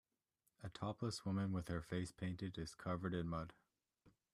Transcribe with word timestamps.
A 0.63 0.69
topless 0.69 1.23
woman 1.27 1.51
with 1.53 1.67
her 1.67 1.83
face 1.83 2.11
painted 2.11 2.57
is 2.57 2.73
covered 2.73 3.13
in 3.13 3.27
mud. 3.27 3.53